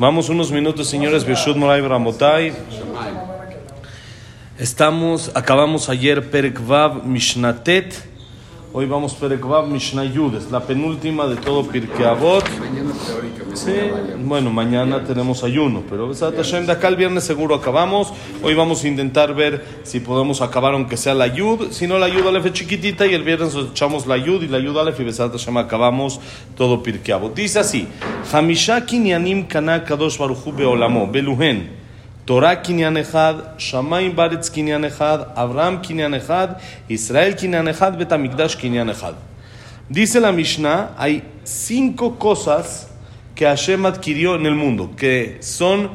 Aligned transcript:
Vamos 0.00 0.28
unos 0.28 0.52
minutos, 0.52 0.88
señores. 0.88 1.24
Estamos, 4.56 5.32
acabamos 5.34 5.88
ayer 5.88 6.30
Perek 6.30 6.60
Mishnatet. 7.04 8.07
Hoy 8.70 8.84
vamos 8.84 9.14
Perek 9.14 9.46
Vav 9.46 9.66
Mishnayud. 9.66 10.34
Es 10.34 10.50
la 10.50 10.60
penúltima 10.60 11.26
de 11.26 11.36
todo 11.36 11.66
Pirkei 11.66 12.04
Avot. 12.04 12.44
Sí, 13.54 13.72
bueno, 14.18 14.50
mañana 14.50 15.02
tenemos 15.04 15.42
ayuno, 15.42 15.82
pero 15.88 16.12
de 16.12 16.72
acá 16.72 16.88
el 16.88 16.96
viernes 16.96 17.24
seguro 17.24 17.54
acabamos. 17.54 18.12
Hoy 18.42 18.52
vamos 18.54 18.84
a 18.84 18.88
intentar 18.88 19.34
ver 19.34 19.64
si 19.84 20.00
podemos 20.00 20.42
acabar 20.42 20.74
aunque 20.74 20.98
sea 20.98 21.14
la 21.14 21.28
Yud. 21.28 21.70
Si 21.70 21.86
no, 21.86 21.98
la 21.98 22.08
Yud 22.08 22.26
Aleph 22.26 22.44
es 22.44 22.52
chiquitita 22.52 23.06
y 23.06 23.14
el 23.14 23.24
viernes 23.24 23.54
echamos 23.54 24.06
la 24.06 24.18
Yud 24.18 24.42
y 24.42 24.48
la 24.48 24.58
Yud 24.58 24.76
Aleph 24.76 25.00
y 25.00 25.04
Besat 25.04 25.32
Hashem 25.32 25.56
acabamos 25.56 26.20
todo 26.54 26.82
Pirkei 26.82 27.14
Avot. 27.14 27.34
Dice 27.34 27.60
así: 27.60 27.88
Hamisha 28.30 28.84
kinyanim 28.84 29.48
kana 29.48 29.82
kadosh 29.82 30.18
baruchu 30.18 30.52
beolamo 30.52 31.06
beluhen. 31.06 31.87
Torah 32.28 32.60
kinyan 32.62 32.94
echad, 32.98 33.56
Shamayim 33.56 34.14
baretz 34.14 34.50
kinyan 34.50 34.84
echad, 34.84 35.32
Abraham 35.34 35.80
kinyan 35.80 36.12
echad, 36.12 36.58
Israel 36.86 37.34
kinyan 37.34 37.66
echad, 37.68 37.96
Betamikdash 37.96 38.54
kinyan 38.54 38.90
echad. 38.90 39.14
Dice 39.88 40.20
la 40.20 40.30
Mishnah, 40.30 40.94
hay 40.98 41.22
cinco 41.42 42.18
cosas 42.18 42.90
que 43.34 43.46
Hashem 43.46 43.86
adquirió 43.86 44.34
en 44.34 44.44
el 44.44 44.54
mundo, 44.54 44.90
que 44.94 45.38
son 45.40 45.88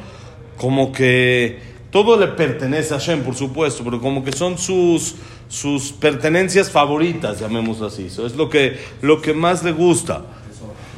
como 0.58 0.92
que 0.92 1.60
todo 1.92 2.18
le 2.18 2.30
pertenece 2.30 2.96
a 2.96 2.98
Hashem, 2.98 3.22
por 3.22 3.36
supuesto, 3.36 3.84
pero 3.84 4.02
como 4.02 4.24
que 4.24 4.32
son 4.32 4.58
sus, 4.58 5.14
sus 5.48 5.92
pertenencias 5.92 6.72
favoritas, 6.72 7.42
llamémoslo 7.42 7.86
así. 7.86 8.08
Eso 8.08 8.26
es 8.26 8.36
lo 8.36 8.50
que, 8.50 8.80
lo 9.04 9.22
que 9.22 9.36
más 9.36 9.64
le 9.64 9.72
gusta. 9.72 10.24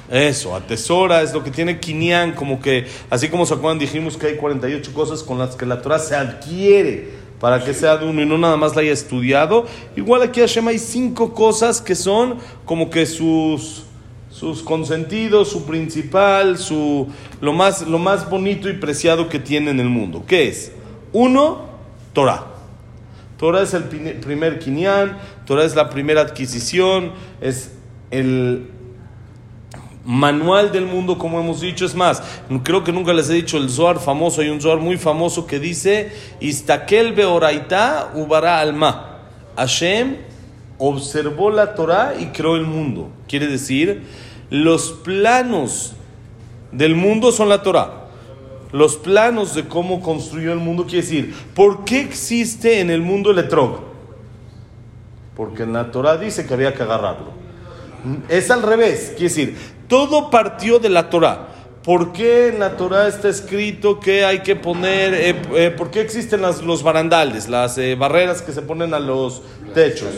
Eso, 0.10 0.56
atesora, 0.56 1.22
es 1.24 1.34
lo 1.34 1.44
que 1.44 1.50
tiene 1.50 1.80
Kinyan, 1.80 2.34
como 2.34 2.60
que, 2.60 2.86
así 3.10 3.28
como 3.30 3.46
se 3.46 3.56
acuerdan, 3.56 3.80
dijimos 3.80 4.18
que 4.18 4.28
hay 4.28 4.36
48 4.36 4.94
cosas 4.94 5.24
con 5.24 5.40
las 5.40 5.56
que 5.56 5.66
la 5.66 5.82
Torah 5.82 6.00
se 6.00 6.16
adquiere 6.16 7.26
para 7.40 7.64
que 7.64 7.74
sea 7.74 7.98
de 7.98 8.06
uno 8.06 8.22
y 8.22 8.26
no 8.26 8.38
nada 8.38 8.56
más 8.56 8.76
la 8.76 8.82
haya 8.82 8.92
estudiado. 8.92 9.66
Igual 9.96 10.22
aquí 10.22 10.40
Hashem 10.40 10.68
hay 10.68 10.80
cinco 10.80 11.34
cosas 11.34 11.82
que 11.82 11.96
son 11.96 12.38
como 12.66 12.90
que 12.90 13.06
sus 13.06 13.84
sus 14.36 14.64
consentidos, 14.64 15.50
su 15.50 15.66
principal, 15.66 16.58
su, 16.58 17.08
lo, 17.40 17.54
más, 17.54 17.88
lo 17.88 18.00
más 18.00 18.30
bonito 18.30 18.68
y 18.68 18.74
preciado 18.74 19.30
que 19.30 19.40
tiene 19.40 19.72
en 19.72 19.80
el 19.80 19.88
mundo. 19.88 20.26
¿Qué 20.28 20.50
es? 20.50 20.74
Uno, 21.14 21.62
Torah. 22.12 22.48
Torah 23.38 23.62
es 23.62 23.74
el 23.74 23.86
primer 23.86 24.60
kinyan, 24.60 25.18
Torah 25.46 25.64
es 25.64 25.74
la 25.74 25.90
primera 25.90 26.20
adquisición, 26.20 27.14
es 27.40 27.72
el 28.12 28.68
manual 30.06 30.72
del 30.72 30.86
mundo, 30.86 31.18
como 31.18 31.40
hemos 31.40 31.62
dicho. 31.62 31.86
Es 31.86 31.96
más, 31.96 32.22
creo 32.64 32.84
que 32.84 32.92
nunca 32.92 33.14
les 33.14 33.30
he 33.30 33.34
dicho 33.34 33.58
el 33.58 33.70
Zohar 33.70 34.00
famoso, 34.00 34.42
hay 34.42 34.50
un 34.50 34.62
Zohar 34.62 34.80
muy 34.80 34.98
famoso 34.98 35.46
que 35.48 35.60
dice, 35.60 36.12
Istakel 36.40 37.14
beoraita 37.14 38.12
ubara 38.16 38.60
alma. 38.60 39.20
Hashem 39.58 40.18
observó 40.78 41.50
la 41.50 41.76
Torah 41.76 42.14
y 42.20 42.28
creó 42.28 42.56
el 42.56 42.66
mundo. 42.66 43.10
Quiere 43.28 43.48
decir, 43.48 44.04
los 44.50 44.92
planos 44.92 45.94
del 46.72 46.96
mundo 46.96 47.32
son 47.32 47.50
la 47.50 47.64
Torah. 47.64 48.06
Los 48.72 48.98
planos 48.98 49.56
de 49.56 49.68
cómo 49.68 50.02
construyó 50.02 50.52
el 50.52 50.60
mundo 50.60 50.84
quiere 50.86 51.02
decir, 51.02 51.34
¿por 51.54 51.86
qué 51.86 52.02
existe 52.02 52.82
en 52.82 52.90
el 52.90 53.02
mundo 53.02 53.32
el 53.32 53.40
etrog? 53.40 53.80
Porque 55.36 55.66
la 55.66 55.92
Torah 55.92 56.18
dice 56.18 56.46
que 56.46 56.54
había 56.54 56.74
que 56.74 56.84
agarrarlo. 56.84 57.34
Es 58.28 58.52
al 58.52 58.62
revés, 58.62 59.14
quiere 59.18 59.24
decir, 59.24 59.58
todo 59.88 60.30
partió 60.30 60.80
de 60.80 60.90
la 60.90 61.10
Torah. 61.10 61.50
¿Por 61.84 62.14
qué 62.14 62.48
en 62.48 62.60
la 62.60 62.78
Torah 62.78 63.08
está 63.08 63.30
escrito 63.30 64.00
que 64.00 64.26
hay 64.26 64.40
que 64.40 64.56
poner, 64.56 65.14
eh, 65.14 65.42
eh, 65.54 65.70
por 65.70 65.92
qué 65.92 66.02
existen 66.02 66.42
los 66.42 66.82
barandales, 66.82 67.48
las 67.48 67.78
eh, 67.78 67.94
barreras 67.94 68.42
que 68.42 68.54
se 68.54 68.64
ponen 68.64 68.96
a 68.96 69.00
los 69.00 69.44
techos? 69.76 70.10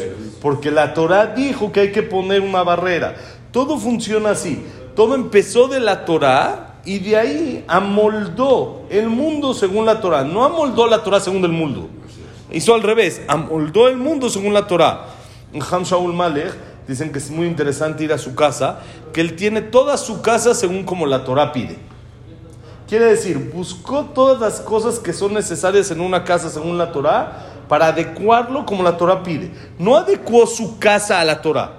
Porque 0.41 0.71
la 0.71 0.93
Torah 0.93 1.25
dijo 1.25 1.73
que 1.73 1.81
hay 1.81 1.91
que 1.91 2.03
poner 2.03 2.39
una 2.39 2.63
barrera. 2.63 3.15
Todo 3.51 3.77
funciona 3.77 4.29
así. 4.29 4.63
Todo 4.95 5.13
empezó 5.13 5.67
de 5.67 5.81
la 5.81 6.05
Torah 6.05 6.79
y 6.85 6.99
de 6.99 7.17
ahí 7.17 7.65
amoldó 7.67 8.85
el 8.89 9.09
mundo 9.09 9.53
según 9.53 9.85
la 9.85 9.99
Torah. 9.99 10.23
No 10.23 10.45
amoldó 10.45 10.87
la 10.87 11.03
Torah 11.03 11.19
según 11.19 11.43
el 11.43 11.51
mundo. 11.51 11.89
Hizo 12.49 12.73
al 12.73 12.81
revés, 12.81 13.21
amoldó 13.27 13.89
el 13.89 13.97
mundo 13.97 14.29
según 14.29 14.53
la 14.53 14.65
Torah. 14.67 15.07
Ham 15.69 15.83
Shaul 15.83 16.13
Malek 16.13 16.53
dicen 16.87 17.11
que 17.11 17.19
es 17.19 17.29
muy 17.29 17.47
interesante 17.47 18.03
ir 18.03 18.13
a 18.13 18.17
su 18.17 18.33
casa, 18.35 18.79
que 19.13 19.21
él 19.21 19.35
tiene 19.35 19.61
toda 19.61 19.97
su 19.97 20.21
casa 20.21 20.53
según 20.53 20.83
como 20.83 21.05
la 21.05 21.23
Torah 21.23 21.51
pide. 21.51 21.77
Quiere 22.87 23.05
decir, 23.05 23.51
buscó 23.53 24.05
todas 24.05 24.39
las 24.39 24.61
cosas 24.61 24.99
que 24.99 25.11
son 25.11 25.33
necesarias 25.33 25.91
en 25.91 25.99
una 25.99 26.23
casa 26.23 26.49
según 26.49 26.77
la 26.77 26.91
Torah 26.91 27.45
para 27.67 27.87
adecuarlo 27.87 28.65
como 28.65 28.81
la 28.81 28.95
Torah 28.95 29.23
pide. 29.23 29.51
No 29.77 29.97
adecuó 29.97 30.47
su 30.47 30.79
casa 30.79 31.19
a 31.19 31.25
la 31.25 31.41
Torah, 31.41 31.73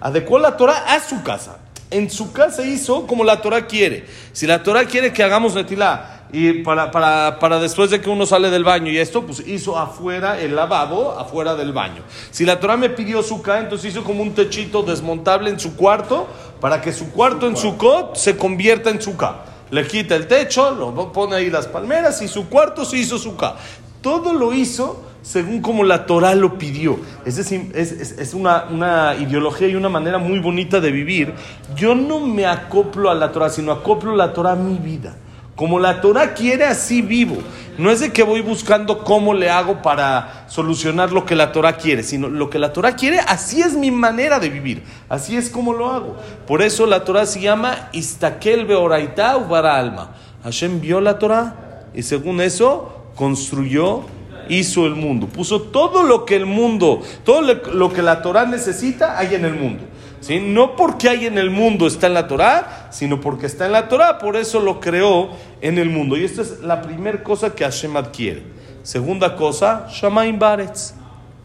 adecuó 0.00 0.38
la 0.38 0.56
Torah 0.56 0.94
a 0.94 1.00
su 1.00 1.22
casa. 1.22 1.58
En 1.90 2.10
su 2.10 2.32
casa 2.32 2.64
hizo 2.66 3.06
como 3.06 3.24
la 3.24 3.40
Torah 3.40 3.66
quiere. 3.66 4.06
Si 4.32 4.46
la 4.46 4.62
Torah 4.62 4.84
quiere 4.84 5.12
que 5.12 5.22
hagamos 5.22 5.54
netilá, 5.54 6.17
y 6.30 6.62
para, 6.62 6.90
para, 6.90 7.38
para, 7.38 7.58
después 7.58 7.90
de 7.90 8.00
que 8.00 8.10
uno 8.10 8.26
sale 8.26 8.50
del 8.50 8.62
baño 8.62 8.90
y 8.90 8.98
esto, 8.98 9.22
pues 9.22 9.42
hizo 9.46 9.78
afuera 9.78 10.38
el 10.38 10.54
lavabo, 10.54 11.12
afuera 11.12 11.54
del 11.54 11.72
baño. 11.72 12.02
Si 12.30 12.44
la 12.44 12.60
Torah 12.60 12.76
me 12.76 12.90
pidió 12.90 13.22
suka, 13.22 13.58
entonces 13.58 13.92
hizo 13.92 14.04
como 14.04 14.22
un 14.22 14.34
techito 14.34 14.82
desmontable 14.82 15.48
en 15.48 15.58
su 15.58 15.74
cuarto, 15.74 16.28
para 16.60 16.82
que 16.82 16.92
su 16.92 17.10
cuarto 17.12 17.46
en 17.46 17.56
su 17.56 17.78
cot 17.78 18.16
se 18.16 18.36
convierta 18.36 18.90
en 18.90 19.00
suka. 19.00 19.44
Le 19.70 19.86
quita 19.86 20.16
el 20.16 20.26
techo, 20.26 20.70
lo 20.70 21.12
pone 21.12 21.36
ahí 21.36 21.50
las 21.50 21.66
palmeras 21.66 22.20
y 22.20 22.28
su 22.28 22.48
cuarto 22.48 22.84
se 22.84 22.98
hizo 22.98 23.18
suka. 23.18 23.56
Todo 24.02 24.34
lo 24.34 24.52
hizo 24.52 25.04
según 25.22 25.60
como 25.60 25.84
la 25.84 26.06
Torah 26.06 26.34
lo 26.34 26.58
pidió. 26.58 26.98
Es 27.24 27.36
decir, 27.36 27.70
es, 27.74 27.92
es, 27.92 28.12
es 28.12 28.34
una, 28.34 28.66
una, 28.70 29.14
ideología 29.16 29.68
y 29.68 29.76
una 29.76 29.88
manera 29.88 30.18
muy 30.18 30.38
bonita 30.38 30.80
de 30.80 30.90
vivir. 30.90 31.34
Yo 31.76 31.94
no 31.94 32.20
me 32.20 32.46
acoplo 32.46 33.10
a 33.10 33.14
la 33.14 33.32
Torah, 33.32 33.50
sino 33.50 33.72
acoplo 33.72 34.14
la 34.16 34.32
Torah 34.32 34.52
a 34.52 34.56
mi 34.56 34.78
vida. 34.78 35.16
Como 35.58 35.80
la 35.80 36.00
Torah 36.00 36.34
quiere, 36.34 36.66
así 36.66 37.02
vivo. 37.02 37.38
No 37.78 37.90
es 37.90 37.98
de 37.98 38.12
que 38.12 38.22
voy 38.22 38.42
buscando 38.42 39.02
cómo 39.02 39.34
le 39.34 39.50
hago 39.50 39.82
para 39.82 40.44
solucionar 40.46 41.10
lo 41.10 41.26
que 41.26 41.34
la 41.34 41.50
Torah 41.50 41.76
quiere, 41.76 42.04
sino 42.04 42.28
lo 42.28 42.48
que 42.48 42.60
la 42.60 42.72
Torah 42.72 42.94
quiere, 42.94 43.18
así 43.18 43.60
es 43.60 43.74
mi 43.74 43.90
manera 43.90 44.38
de 44.38 44.50
vivir. 44.50 44.84
Así 45.08 45.36
es 45.36 45.50
como 45.50 45.72
lo 45.72 45.90
hago. 45.90 46.16
Por 46.46 46.62
eso 46.62 46.86
la 46.86 47.02
Torah 47.04 47.26
se 47.26 47.40
llama 47.40 47.88
Istakel 47.90 48.66
Beoraita 48.66 49.36
Ubara 49.36 49.76
Alma. 49.76 50.12
Hashem 50.44 50.80
vio 50.80 51.00
la 51.00 51.18
Torah 51.18 51.88
y 51.92 52.04
según 52.04 52.40
eso 52.40 53.10
construyó, 53.16 54.02
hizo 54.48 54.86
el 54.86 54.94
mundo. 54.94 55.26
Puso 55.26 55.62
todo 55.62 56.04
lo 56.04 56.24
que 56.24 56.36
el 56.36 56.46
mundo, 56.46 57.02
todo 57.24 57.42
lo 57.42 57.92
que 57.92 58.02
la 58.02 58.22
Torah 58.22 58.46
necesita, 58.46 59.18
hay 59.18 59.34
en 59.34 59.44
el 59.44 59.54
mundo. 59.54 59.82
¿sí? 60.20 60.40
No 60.40 60.76
porque 60.76 61.08
hay 61.08 61.26
en 61.26 61.38
el 61.38 61.50
mundo 61.50 61.86
está 61.86 62.06
en 62.06 62.14
la 62.14 62.28
Torah, 62.28 62.77
sino 62.90 63.20
porque 63.20 63.46
está 63.46 63.66
en 63.66 63.72
la 63.72 63.88
Torah, 63.88 64.18
por 64.18 64.36
eso 64.36 64.60
lo 64.60 64.80
creó 64.80 65.30
en 65.60 65.78
el 65.78 65.90
mundo. 65.90 66.16
Y 66.16 66.24
esta 66.24 66.42
es 66.42 66.60
la 66.60 66.82
primera 66.82 67.22
cosa 67.22 67.54
que 67.54 67.64
Hashem 67.64 67.96
adquiere. 67.96 68.42
Segunda 68.82 69.36
cosa, 69.36 69.86
Shamaim 69.90 70.38
Baretz, 70.38 70.94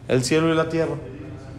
el 0.08 0.24
cielo 0.24 0.52
y 0.52 0.56
la 0.56 0.68
tierra. 0.68 0.94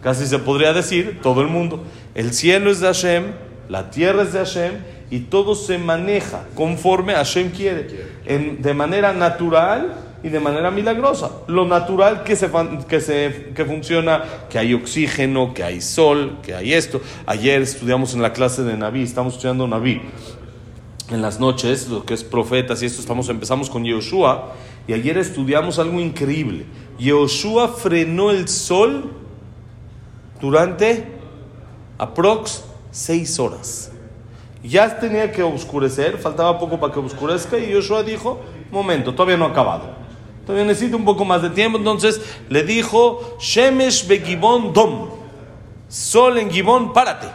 Casi 0.02 0.26
se 0.26 0.38
podría 0.38 0.72
decir 0.72 1.20
todo 1.22 1.40
el 1.42 1.48
mundo. 1.48 1.84
El 2.14 2.32
cielo 2.32 2.70
es 2.70 2.80
de 2.80 2.86
Hashem, 2.86 3.24
la 3.68 3.90
tierra 3.90 4.22
es 4.22 4.32
de 4.32 4.38
Hashem 4.40 4.72
y 5.10 5.20
todo 5.20 5.54
se 5.54 5.78
maneja 5.78 6.44
conforme 6.54 7.14
Hashem 7.14 7.50
quiere. 7.50 7.88
de 8.24 8.74
manera 8.74 9.12
natural 9.12 10.05
y 10.22 10.28
de 10.28 10.40
manera 10.40 10.70
milagrosa. 10.70 11.30
Lo 11.46 11.64
natural 11.64 12.24
que, 12.24 12.36
se, 12.36 12.50
que, 12.88 13.00
se, 13.00 13.52
que 13.54 13.64
funciona, 13.64 14.24
que 14.48 14.58
hay 14.58 14.74
oxígeno, 14.74 15.54
que 15.54 15.62
hay 15.62 15.80
sol, 15.80 16.38
que 16.42 16.54
hay 16.54 16.72
esto. 16.72 17.00
Ayer 17.26 17.62
estudiamos 17.62 18.14
en 18.14 18.22
la 18.22 18.32
clase 18.32 18.62
de 18.62 18.76
Naví, 18.76 19.02
estamos 19.02 19.34
estudiando 19.34 19.66
Naví. 19.66 20.02
En 21.10 21.22
las 21.22 21.38
noches, 21.38 21.88
lo 21.88 22.04
que 22.04 22.14
es 22.14 22.24
profetas 22.24 22.82
y 22.82 22.86
esto, 22.86 23.00
estamos, 23.00 23.28
empezamos 23.28 23.70
con 23.70 23.84
Yehoshua 23.84 24.54
y 24.88 24.92
ayer 24.92 25.18
estudiamos 25.18 25.78
algo 25.78 26.00
increíble. 26.00 26.66
Yehoshua 26.98 27.68
frenó 27.68 28.30
el 28.30 28.48
sol 28.48 29.12
durante 30.40 31.04
aprox 31.98 32.64
seis 32.90 33.38
horas. 33.38 33.92
Ya 34.62 34.98
tenía 34.98 35.30
que 35.30 35.44
oscurecer, 35.44 36.18
faltaba 36.18 36.58
poco 36.58 36.80
para 36.80 36.92
que 36.92 36.98
oscurezca 36.98 37.56
y 37.56 37.70
Yoshua 37.70 38.02
dijo, 38.02 38.40
momento, 38.72 39.14
todavía 39.14 39.36
no 39.36 39.44
ha 39.44 39.50
acabado. 39.50 40.05
Todavía 40.46 40.64
necesito 40.64 40.96
un 40.96 41.04
poco 41.04 41.24
más 41.24 41.42
de 41.42 41.50
tiempo. 41.50 41.76
Entonces 41.76 42.20
le 42.48 42.62
dijo, 42.62 43.36
Shemesh 43.40 44.06
begibón 44.06 44.72
dom. 44.72 45.08
Sol 45.88 46.38
en 46.38 46.50
Gibón, 46.50 46.92
párate. 46.92 47.26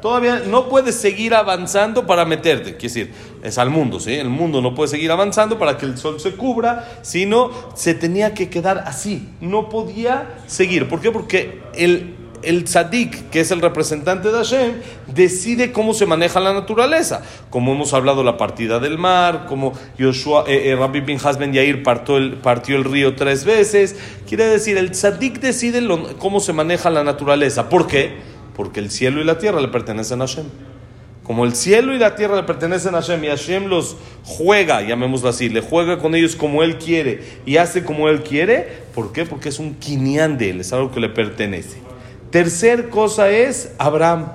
Todavía 0.00 0.42
no 0.46 0.68
puedes 0.68 0.94
seguir 0.94 1.34
avanzando 1.34 2.06
para 2.06 2.24
meterte. 2.24 2.76
Quiere 2.76 2.94
decir, 2.94 3.14
es 3.42 3.58
al 3.58 3.70
mundo, 3.70 3.98
¿sí? 3.98 4.14
El 4.14 4.28
mundo 4.28 4.60
no 4.60 4.74
puede 4.74 4.88
seguir 4.88 5.10
avanzando 5.10 5.58
para 5.58 5.76
que 5.76 5.86
el 5.86 5.98
sol 5.98 6.20
se 6.20 6.36
cubra, 6.36 7.00
sino 7.02 7.50
se 7.74 7.94
tenía 7.94 8.32
que 8.32 8.48
quedar 8.48 8.84
así. 8.86 9.28
No 9.40 9.68
podía 9.68 10.36
seguir. 10.46 10.88
¿Por 10.88 11.00
qué? 11.00 11.10
Porque 11.10 11.62
el, 11.74 12.14
el 12.42 12.64
tzadik, 12.64 13.30
que 13.30 13.40
es 13.40 13.50
el 13.50 13.60
representante 13.60 14.28
de 14.28 14.34
Hashem, 14.34 14.72
decide 15.06 15.72
cómo 15.72 15.94
se 15.94 16.06
maneja 16.06 16.40
la 16.40 16.52
naturaleza. 16.52 17.22
Como 17.50 17.72
hemos 17.72 17.92
hablado, 17.94 18.22
la 18.22 18.36
partida 18.36 18.78
del 18.78 18.98
mar, 18.98 19.46
como 19.46 19.72
Yoshua, 19.98 20.44
eh, 20.46 20.70
eh, 20.70 20.76
Rabbi 20.76 21.16
Hasben 21.22 21.52
Yair 21.52 21.82
partió 21.82 22.16
el, 22.16 22.34
partió 22.34 22.76
el 22.76 22.84
río 22.84 23.14
tres 23.14 23.44
veces. 23.44 23.96
Quiere 24.26 24.44
decir, 24.46 24.76
el 24.76 24.90
tzadik 24.92 25.40
decide 25.40 25.86
cómo 26.18 26.40
se 26.40 26.52
maneja 26.52 26.90
la 26.90 27.04
naturaleza. 27.04 27.68
¿Por 27.68 27.86
qué? 27.86 28.16
Porque 28.56 28.80
el 28.80 28.90
cielo 28.90 29.20
y 29.20 29.24
la 29.24 29.38
tierra 29.38 29.60
le 29.60 29.68
pertenecen 29.68 30.20
a 30.20 30.26
Hashem. 30.26 30.46
Como 31.28 31.44
el 31.44 31.54
cielo 31.54 31.94
y 31.94 31.98
la 31.98 32.16
tierra 32.16 32.36
le 32.36 32.44
pertenecen 32.44 32.94
a 32.94 33.02
Hashem 33.02 33.22
y 33.22 33.26
Hashem 33.26 33.66
los 33.66 33.96
juega, 34.24 34.80
llamémoslo 34.80 35.28
así, 35.28 35.50
le 35.50 35.60
juega 35.60 35.98
con 35.98 36.14
ellos 36.14 36.34
como 36.34 36.62
Él 36.62 36.78
quiere 36.78 37.22
y 37.44 37.58
hace 37.58 37.84
como 37.84 38.08
Él 38.08 38.22
quiere, 38.22 38.66
¿por 38.94 39.12
qué? 39.12 39.26
Porque 39.26 39.50
es 39.50 39.58
un 39.58 39.74
quinián 39.74 40.38
de 40.38 40.48
Él, 40.48 40.60
es 40.62 40.72
algo 40.72 40.90
que 40.90 41.00
le 41.00 41.10
pertenece. 41.10 41.87
Tercer 42.30 42.90
cosa 42.90 43.30
es 43.30 43.72
Abraham. 43.78 44.32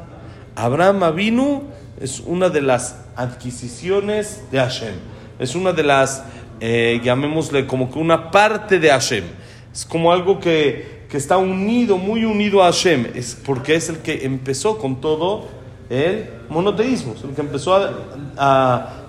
Abraham 0.56 1.04
Avinu 1.04 1.64
es 2.00 2.20
una 2.20 2.50
de 2.50 2.62
las 2.62 2.98
adquisiciones 3.16 4.44
de 4.52 4.60
Hashem. 4.60 4.96
Es 5.40 5.56
una 5.56 5.74
de 5.74 5.84
las, 5.84 6.24
eh, 6.60 7.00
llamémosle 7.04 7.68
como 7.68 7.92
que 7.92 8.00
una 8.00 8.32
parte 8.32 8.80
de 8.80 8.90
Hashem. 8.90 9.24
Es 9.72 9.86
como 9.86 10.12
algo 10.12 10.40
que, 10.40 11.04
que 11.10 11.18
está 11.18 11.38
unido, 11.38 11.98
muy 11.98 12.26
unido 12.26 12.64
a 12.64 12.66
Hashem. 12.66 13.08
Es 13.14 13.36
porque 13.46 13.76
es 13.76 13.90
el 13.90 13.98
que 14.00 14.26
empezó 14.26 14.78
con 14.80 15.00
todo 15.00 15.48
el 15.90 16.30
monoteísmo, 16.50 17.16
el 17.24 17.36
que 17.36 17.42
empezó 17.42 17.76
a, 18.38 19.03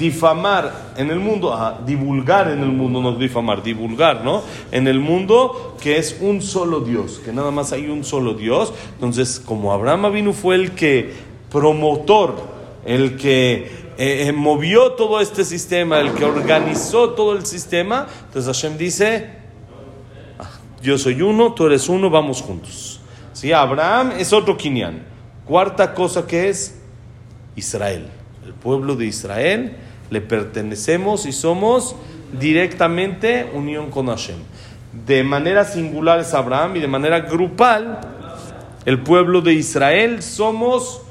difamar 0.00 0.94
en 0.96 1.10
el 1.10 1.20
mundo, 1.20 1.54
divulgar 1.84 2.50
en 2.50 2.60
el 2.60 2.72
mundo, 2.72 3.02
no 3.02 3.16
difamar, 3.16 3.62
divulgar, 3.62 4.24
¿no? 4.24 4.42
En 4.72 4.88
el 4.88 4.98
mundo 4.98 5.76
que 5.80 5.98
es 5.98 6.16
un 6.20 6.40
solo 6.40 6.80
Dios, 6.80 7.20
que 7.22 7.32
nada 7.32 7.50
más 7.50 7.72
hay 7.72 7.88
un 7.88 8.02
solo 8.02 8.32
Dios. 8.32 8.72
Entonces, 8.94 9.38
como 9.38 9.72
Abraham 9.72 10.10
vino 10.12 10.32
fue 10.32 10.54
el 10.54 10.72
que 10.72 11.12
promotor, 11.50 12.34
el 12.86 13.18
que 13.18 13.56
eh, 13.98 14.28
eh, 14.28 14.32
movió 14.32 14.92
todo 14.92 15.20
este 15.20 15.44
sistema, 15.44 16.00
el 16.00 16.14
que 16.14 16.24
organizó 16.24 17.10
todo 17.10 17.36
el 17.36 17.44
sistema, 17.44 18.06
entonces 18.24 18.46
Hashem 18.46 18.78
dice, 18.78 19.30
ah, 20.38 20.48
yo 20.82 20.96
soy 20.96 21.20
uno, 21.20 21.52
tú 21.52 21.66
eres 21.66 21.90
uno, 21.90 22.08
vamos 22.08 22.40
juntos. 22.40 23.02
¿Sí? 23.34 23.52
Abraham 23.52 24.12
es 24.18 24.32
otro 24.32 24.56
Kinyan. 24.56 25.02
Cuarta 25.44 25.92
cosa 25.92 26.26
que 26.26 26.48
es 26.48 26.80
Israel. 27.54 28.08
El 28.46 28.54
pueblo 28.54 28.96
de 28.96 29.06
Israel 29.06 29.76
le 30.10 30.20
pertenecemos 30.20 31.24
y 31.26 31.32
somos 31.32 31.96
directamente 32.38 33.50
unión 33.54 33.90
con 33.90 34.06
Hashem. 34.08 34.36
De 35.06 35.22
manera 35.22 35.64
singular 35.64 36.20
es 36.20 36.34
Abraham 36.34 36.76
y 36.76 36.80
de 36.80 36.88
manera 36.88 37.20
grupal 37.20 38.00
el 38.84 39.00
pueblo 39.00 39.40
de 39.40 39.54
Israel 39.54 40.22
somos, 40.22 41.02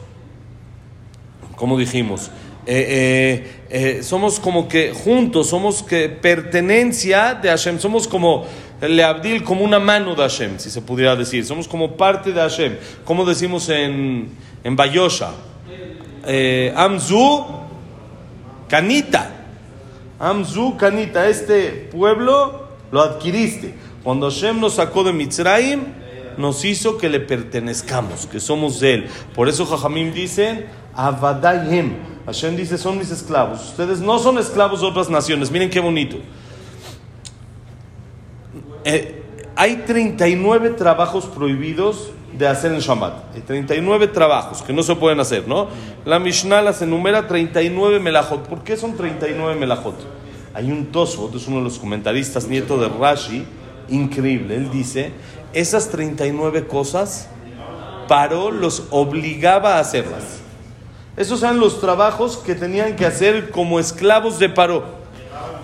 como 1.56 1.78
dijimos, 1.78 2.32
eh, 2.66 3.46
eh, 3.72 3.98
eh, 3.98 4.04
somos 4.04 4.40
como 4.40 4.68
que 4.68 4.92
juntos, 4.92 5.50
somos 5.50 5.82
que 5.82 6.10
pertenencia 6.10 7.34
de 7.36 7.50
Hashem, 7.50 7.80
somos 7.80 8.08
como 8.08 8.46
le 8.82 9.04
Abdil 9.04 9.44
como 9.44 9.64
una 9.64 9.80
mano 9.80 10.16
de 10.16 10.22
Hashem, 10.22 10.58
si 10.58 10.70
se 10.70 10.82
pudiera 10.82 11.16
decir. 11.16 11.46
Somos 11.46 11.68
como 11.68 11.98
parte 11.98 12.32
de 12.32 12.40
Hashem. 12.40 12.78
Como 13.04 13.26
decimos 13.26 13.68
en, 13.70 14.30
en 14.64 14.76
Bayosha. 14.76 15.32
Amzu 16.76 17.59
Canita. 18.70 19.32
Amzu 20.20 20.78
Canita. 20.78 21.28
Este 21.28 21.90
pueblo 21.92 22.68
lo 22.92 23.02
adquiriste. 23.02 23.74
Cuando 24.04 24.30
Hashem 24.30 24.62
nos 24.62 24.76
sacó 24.76 25.04
de 25.04 25.12
Mitzrayim, 25.12 25.82
nos 26.38 26.64
hizo 26.64 26.98
que 26.98 27.10
le 27.10 27.20
pertenezcamos, 27.20 28.26
que 28.26 28.40
somos 28.40 28.80
de 28.80 28.94
él. 28.94 29.10
Por 29.36 29.50
eso 29.50 29.66
Jajamim 29.66 30.14
dicen, 30.14 30.68
Avadayim. 30.96 31.96
Hashem 32.26 32.56
dice, 32.56 32.78
son 32.78 32.98
mis 32.98 33.12
esclavos. 33.12 33.70
Ustedes 33.70 34.00
no 34.00 34.20
son 34.20 34.38
esclavos 34.38 34.82
de 34.82 34.88
otras 34.88 35.10
naciones. 35.10 35.52
Miren 35.52 35.70
qué 35.70 35.80
bonito. 35.80 36.18
Eh, 38.86 39.24
hay 39.56 39.78
39 39.78 40.72
trabajos 40.72 41.26
prohibidos 41.26 42.12
de 42.34 42.48
hacer 42.48 42.72
en 42.72 42.80
Shabbat. 42.80 43.36
Hay 43.36 43.42
39 43.42 44.08
trabajos 44.08 44.62
que 44.62 44.74
no 44.74 44.84
se 44.84 44.96
pueden 44.96 45.20
hacer, 45.20 45.48
¿no? 45.48 45.68
La 46.06 46.20
Mishnah 46.20 46.62
las 46.62 46.82
enumera 46.82 47.28
39 47.28 48.00
melajot. 48.00 48.48
¿Por 48.48 48.64
qué 48.64 48.78
son 48.78 48.96
39 48.96 49.60
melajot? 49.60 49.96
Hay 50.54 50.72
un 50.72 50.88
Tosfot, 50.88 51.34
es 51.36 51.48
uno 51.48 51.58
de 51.58 51.64
los 51.64 51.78
comentaristas, 51.78 52.48
nieto 52.48 52.78
de 52.78 52.90
Rashi, 52.90 53.46
increíble. 53.90 54.56
Él 54.56 54.72
dice, 54.72 55.12
esas 55.54 55.90
39 55.90 56.68
cosas, 56.68 57.30
Paró 58.10 58.50
los 58.50 58.86
obligaba 58.90 59.76
a 59.76 59.80
hacerlas. 59.82 60.40
Esos 61.16 61.44
eran 61.44 61.60
los 61.60 61.80
trabajos 61.80 62.38
que 62.38 62.56
tenían 62.56 62.96
que 62.96 63.06
hacer 63.06 63.52
como 63.52 63.80
esclavos 63.80 64.40
de 64.40 64.50
Paró. 64.50 64.84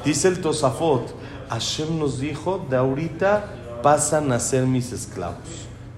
Dice 0.05 0.27
el 0.27 0.41
Tosafot, 0.41 1.15
Hashem 1.49 1.97
nos 1.97 2.19
dijo, 2.19 2.63
de 2.69 2.77
ahorita 2.77 3.51
pasan 3.81 4.31
a 4.31 4.39
ser 4.39 4.67
mis 4.67 4.91
esclavos. 4.91 5.37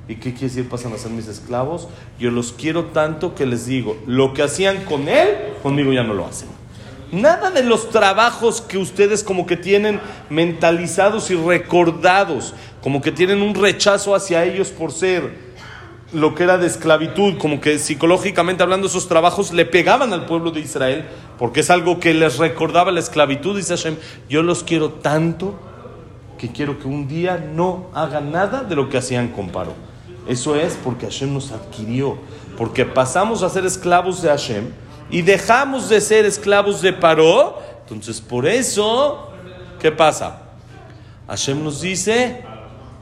¿Y 0.09 0.15
qué 0.15 0.31
quiere 0.31 0.47
decir 0.47 0.69
pasan 0.69 0.93
a 0.93 0.97
ser 0.97 1.11
mis 1.11 1.27
esclavos? 1.27 1.87
Yo 2.17 2.31
los 2.31 2.53
quiero 2.53 2.85
tanto 2.85 3.35
que 3.35 3.45
les 3.45 3.65
digo, 3.65 3.97
lo 4.05 4.33
que 4.33 4.43
hacían 4.43 4.85
con 4.85 5.09
él, 5.09 5.53
conmigo 5.61 5.91
ya 5.91 6.03
no 6.03 6.13
lo 6.13 6.25
hacen. 6.25 6.47
Nada 7.11 7.51
de 7.51 7.63
los 7.63 7.89
trabajos 7.89 8.61
que 8.61 8.77
ustedes 8.77 9.23
como 9.23 9.45
que 9.45 9.57
tienen 9.57 9.99
mentalizados 10.29 11.31
y 11.31 11.35
recordados, 11.35 12.53
como 12.81 13.01
que 13.01 13.11
tienen 13.11 13.41
un 13.41 13.55
rechazo 13.55 14.13
hacia 14.13 14.43
ellos 14.43 14.69
por 14.69 14.91
ser 14.91 15.47
lo 16.13 16.35
que 16.35 16.43
era 16.43 16.57
de 16.57 16.67
esclavitud, 16.67 17.37
como 17.37 17.59
que 17.59 17.79
psicológicamente 17.79 18.63
hablando 18.63 18.87
esos 18.87 19.07
trabajos 19.07 19.51
le 19.53 19.65
pegaban 19.65 20.13
al 20.13 20.25
pueblo 20.25 20.51
de 20.51 20.61
Israel, 20.61 21.05
porque 21.37 21.61
es 21.61 21.69
algo 21.69 21.99
que 21.99 22.13
les 22.13 22.37
recordaba 22.37 22.91
la 22.91 22.99
esclavitud, 22.99 23.57
dice 23.57 23.75
Hashem, 23.75 23.97
yo 24.29 24.41
los 24.41 24.63
quiero 24.63 24.91
tanto 24.91 25.59
que 26.37 26.51
quiero 26.51 26.79
que 26.79 26.87
un 26.87 27.07
día 27.07 27.37
no 27.37 27.87
hagan 27.93 28.31
nada 28.31 28.63
de 28.63 28.75
lo 28.75 28.89
que 28.89 28.97
hacían 28.97 29.29
con 29.29 29.49
Paro. 29.49 29.73
Eso 30.27 30.55
es 30.55 30.77
porque 30.83 31.05
Hashem 31.05 31.33
nos 31.33 31.51
adquirió, 31.51 32.17
porque 32.57 32.85
pasamos 32.85 33.43
a 33.43 33.49
ser 33.49 33.65
esclavos 33.65 34.21
de 34.21 34.29
Hashem 34.29 34.71
y 35.09 35.21
dejamos 35.21 35.89
de 35.89 36.01
ser 36.01 36.25
esclavos 36.25 36.81
de 36.81 36.93
Paro, 36.93 37.59
entonces 37.81 38.19
por 38.19 38.45
eso, 38.45 39.31
¿qué 39.79 39.91
pasa? 39.91 40.41
Hashem 41.27 41.63
nos 41.63 41.81
dice, 41.81 42.43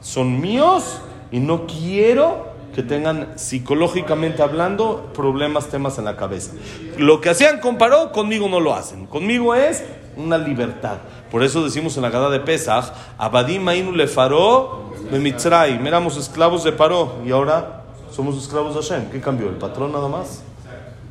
son 0.00 0.40
míos 0.40 1.00
y 1.32 1.40
no 1.40 1.66
quiero 1.66 2.46
que 2.76 2.82
tengan 2.82 3.38
psicológicamente 3.38 4.42
hablando 4.42 5.10
problemas, 5.14 5.68
temas 5.68 5.98
en 5.98 6.04
la 6.04 6.16
cabeza. 6.16 6.52
Lo 6.98 7.22
que 7.22 7.30
hacían 7.30 7.58
con 7.58 7.78
Paró, 7.78 8.12
conmigo 8.12 8.48
no 8.48 8.60
lo 8.60 8.74
hacen. 8.74 9.06
Conmigo 9.06 9.54
es 9.54 9.82
una 10.16 10.36
libertad. 10.36 10.98
Por 11.30 11.42
eso 11.42 11.64
decimos 11.64 11.96
en 11.96 12.02
la 12.02 12.10
Gada 12.10 12.30
de 12.30 12.40
Pesach, 12.40 12.92
Abadim 13.18 13.66
Ainu 13.68 13.92
le 13.92 14.06
Faró 14.06 14.92
de 15.10 15.18
Mitzray. 15.18 15.74
Éramos 15.86 16.16
esclavos 16.16 16.64
de 16.64 16.72
Paró 16.72 17.16
y 17.24 17.30
ahora 17.30 17.84
somos 18.12 18.36
esclavos 18.36 18.74
de 18.74 18.82
Hashem. 18.82 19.10
¿Qué 19.10 19.20
cambió? 19.20 19.48
¿El 19.48 19.56
patrón 19.56 19.92
nada 19.92 20.08
más? 20.08 20.42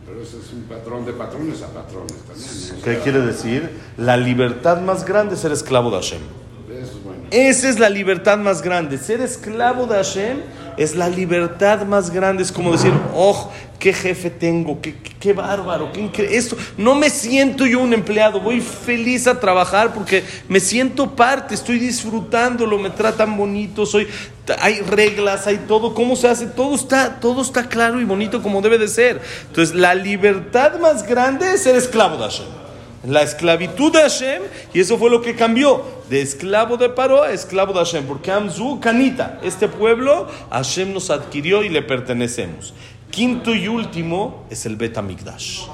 Pero 0.05 0.22
ese 0.22 0.38
es 0.38 0.53
un 0.53 0.63
patrón 0.63 1.05
de 1.05 1.13
patrones 1.13 1.62
a 1.62 1.67
patrones 1.67 2.15
también. 2.27 2.81
¿Qué 2.84 3.00
quiere 3.03 3.19
decir? 3.22 3.81
La 3.98 4.17
libertad 4.17 4.81
más 4.81 5.05
grande 5.05 5.36
es 5.36 5.41
ser 5.41 5.51
esclavo 5.51 5.91
de 5.91 5.98
Hashem. 5.98 6.22
Esa 7.31 7.69
es 7.69 7.79
la 7.79 7.89
libertad 7.89 8.38
más 8.38 8.62
grande. 8.62 8.98
Ser 8.98 9.22
esclavo 9.22 9.88
de 9.88 9.95
Hashem 9.95 10.38
es 10.77 10.95
la 10.95 11.10
libertad 11.10 11.86
más 11.86 12.12
grande. 12.12 12.43
Es 12.43 12.51
como 12.51 12.72
decir, 12.72 12.93
oh, 13.15 13.51
qué 13.79 13.93
jefe 13.93 14.29
tengo, 14.29 14.79
qué, 14.81 14.95
qué, 15.25 15.34
bárbaro, 15.34 15.91
qué 15.91 16.38
Esto, 16.38 16.55
no 16.77 16.94
me 16.94 17.10
siento 17.10 17.65
yo 17.65 17.79
un 17.79 17.94
empleado, 17.94 18.39
voy 18.39 18.62
feliz 18.62 19.25
a 19.25 19.39
trabajar 19.39 19.91
porque 19.91 20.24
me 20.48 20.60
siento 20.60 21.15
parte, 21.15 21.55
estoy 21.55 21.79
disfrutándolo, 21.79 22.77
me 22.77 22.91
tratan 22.91 23.36
bonito, 23.36 23.88
soy, 23.88 24.08
hay 24.60 24.82
reglas, 24.82 25.48
hay 25.48 25.58
todo, 25.67 25.96
cómo 25.96 26.15
se 26.15 26.27
hace, 26.27 26.46
todo 26.46 26.75
está, 26.75 27.20
todo 27.20 27.41
está 27.41 27.67
claro 27.67 28.00
y 28.00 28.03
bonito 28.03 28.44
como 28.44 28.62
debe 28.62 28.77
de 28.77 28.88
ser. 28.88 29.20
Entonces, 29.48 29.74
la 29.74 29.96
libertad 29.96 30.79
más 30.79 31.08
grande 31.08 31.53
es 31.53 31.63
ser 31.63 31.75
esclavo 31.75 32.17
de 32.17 32.24
Hashem 32.24 32.65
la 33.08 33.22
esclavitud 33.22 33.91
de 33.91 34.01
Hashem, 34.01 34.41
y 34.74 34.79
eso 34.79 34.98
fue 34.98 35.12
lo 35.12 35.22
que 35.22 35.36
cambió, 35.36 35.84
de 36.10 36.22
esclavo 36.22 36.75
de 36.75 36.89
Paró 36.89 37.22
a 37.22 37.32
esclavo 37.32 37.72
de 37.72 37.77
Hashem, 37.77 38.05
porque 38.05 38.32
Amzu, 38.32 38.79
Canita, 38.79 39.39
este 39.44 39.67
pueblo, 39.67 40.27
Hashem 40.50 40.91
nos 40.91 41.12
adquirió 41.12 41.63
y 41.63 41.70
le 41.70 41.84
pertenecemos. 41.84 42.74
Quinto 43.15 43.55
y 43.55 43.69
último 43.69 44.43
es 44.50 44.65
el 44.65 44.75
Bet 44.75 44.98
Amigdash. 44.98 45.67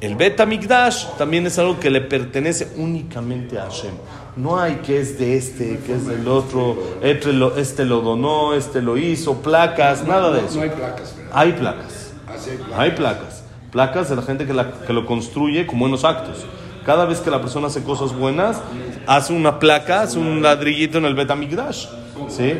El 0.00 0.14
Bet 0.14 0.38
Amigdash 0.38 1.06
también 1.18 1.44
es 1.44 1.58
algo 1.58 1.80
que 1.80 1.90
le 1.90 2.00
pertenece 2.00 2.68
únicamente 2.76 3.58
a 3.58 3.62
Hashem. 3.62 3.90
No 4.36 4.60
hay 4.60 4.76
que 4.76 5.00
es 5.00 5.18
de 5.18 5.36
este, 5.36 5.80
que 5.84 5.94
es 5.94 6.06
del 6.06 6.28
otro, 6.28 6.78
este 7.02 7.32
lo, 7.32 7.56
este 7.56 7.84
lo 7.84 8.00
donó, 8.00 8.54
este 8.54 8.80
lo 8.80 8.96
hizo, 8.96 9.42
placas, 9.42 10.06
nada 10.06 10.30
de 10.30 10.46
eso. 10.46 10.54
No 10.54 10.62
hay 10.62 10.70
placas, 10.70 11.16
Hay 11.32 11.52
placas. 11.54 12.12
Ah, 12.28 12.80
hay 12.80 12.92
placas. 12.92 13.42
Placas 13.72 14.08
de 14.08 14.14
la 14.14 14.22
gente 14.22 14.46
que, 14.46 14.54
la, 14.54 14.70
que 14.70 14.92
lo 14.92 15.04
construye 15.04 15.66
con 15.66 15.80
buenos 15.80 16.04
actos. 16.04 16.46
Cada 16.86 17.06
vez 17.06 17.18
que 17.18 17.32
la 17.32 17.40
persona 17.40 17.66
hace 17.66 17.82
cosas 17.82 18.16
buenas, 18.16 18.62
hace 19.08 19.32
una 19.32 19.58
placa, 19.58 20.02
hace 20.02 20.20
un 20.20 20.42
ladrillito 20.42 20.98
en 20.98 21.06
el 21.06 21.16
Betamigdash. 21.16 21.88
¿sí? 22.28 22.54